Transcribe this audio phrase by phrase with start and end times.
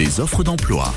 [0.00, 0.94] les offres d'emploi.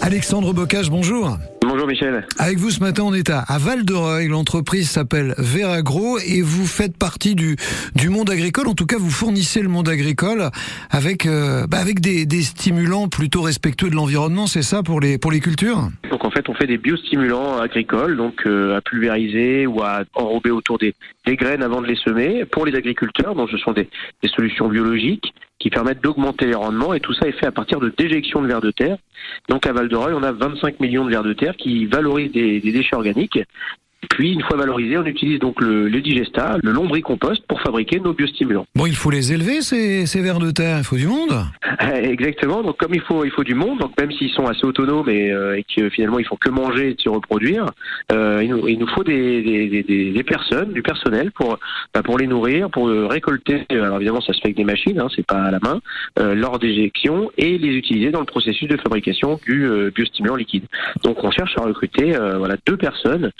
[0.00, 1.38] Alexandre Bocage, bonjour.
[1.62, 2.26] Bonjour Michel.
[2.36, 4.26] Avec vous ce matin, on est à, Val de Reuil.
[4.26, 7.56] L'entreprise s'appelle Veragro et vous faites partie du,
[7.94, 8.66] du monde agricole.
[8.66, 10.50] En tout cas, vous fournissez le monde agricole
[10.90, 15.16] avec, euh, bah avec des, des, stimulants plutôt respectueux de l'environnement, c'est ça pour les,
[15.16, 15.88] pour les cultures?
[16.36, 20.94] Fait, on fait des biostimulants agricoles, donc euh, à pulvériser ou à enrober autour des,
[21.26, 23.34] graines avant de les semer pour les agriculteurs.
[23.34, 23.88] Donc ce sont des,
[24.24, 27.92] solutions biologiques qui permettent d'augmenter les rendements et tout ça est fait à partir de
[27.96, 28.98] déjection de vers de terre.
[29.48, 32.32] Donc à Val de Reuil, on a 25 millions de vers de terre qui valorisent
[32.32, 33.38] des déchets organiques
[34.06, 38.12] puis, une fois valorisés, on utilise donc le, le digesta, le lombricompost, pour fabriquer nos
[38.12, 38.66] biostimulants.
[38.74, 41.44] Bon, il faut les élever, ces, ces vers de terre, il faut du monde?
[42.02, 45.08] Exactement, donc comme il faut, il faut du monde, donc même s'ils sont assez autonomes
[45.08, 47.66] et, euh, et que finalement ils font que manger et se reproduire,
[48.12, 51.58] euh, il, nous, il, nous, faut des, des, des, des, personnes, du personnel pour,
[51.94, 55.08] bah, pour les nourrir, pour récolter, alors évidemment ça se fait avec des machines, hein,
[55.14, 55.80] c'est pas à la main,
[56.18, 60.64] euh, lors d'éjection et les utiliser dans le processus de fabrication du euh, biostimulant liquide.
[61.02, 63.30] Donc on cherche à recruter euh, voilà, deux personnes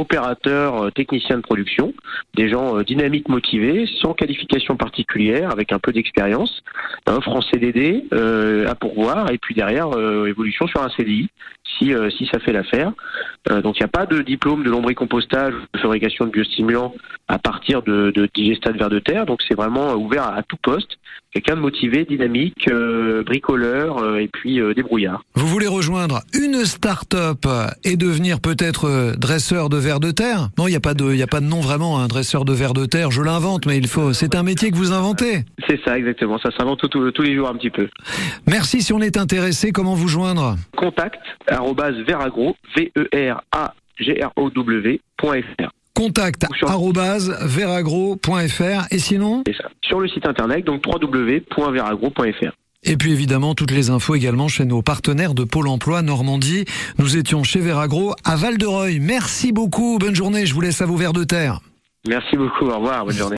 [0.00, 1.92] opérateurs, euh, techniciens de production,
[2.34, 6.62] des gens euh, dynamiques, motivés, sans qualification particulière, avec un peu d'expérience,
[7.06, 9.88] un franc CDD euh, à pourvoir, et puis derrière,
[10.26, 11.28] évolution sur un CDI,
[11.78, 12.92] si, si ça fait l'affaire.
[13.48, 16.94] donc il n'y a pas de diplôme de lombricompostage ou de fabrication de biostimulants
[17.28, 20.56] à partir de, de digestat de verre de terre, donc c'est vraiment ouvert à, tout
[20.60, 20.98] poste,
[21.32, 22.68] quelqu'un de motivé, dynamique,
[23.24, 25.22] bricoleur, et puis débrouillard.
[25.34, 27.46] Vous voulez rejoindre une start-up
[27.84, 30.48] et devenir peut-être dresseur de verre de terre?
[30.58, 32.52] Non, il n'y a pas de, il a pas de nom vraiment, un dresseur de
[32.52, 33.10] verre de terre.
[33.10, 34.12] Je l'invente, mais il faut.
[34.12, 35.44] C'est un métier que vous inventez.
[35.68, 36.38] C'est ça, exactement.
[36.38, 37.88] Ça s'invente tous les jours un petit peu.
[38.46, 38.82] Merci.
[38.82, 40.56] Si on est intéressé, comment vous joindre?
[40.76, 41.20] Contact
[42.06, 46.46] veragro v e r a g r o w.fr contact
[47.42, 49.68] veragro.fr et sinon ça.
[49.82, 54.80] sur le site internet donc www.veragro.fr et puis évidemment, toutes les infos également chez nos
[54.80, 56.64] partenaires de Pôle emploi Normandie.
[56.98, 59.00] Nous étions chez Veragro à Val-de-Reuil.
[59.00, 61.60] Merci beaucoup, bonne journée, je vous laisse à vos verres de terre.
[62.08, 63.28] Merci beaucoup, au revoir, bonne journée.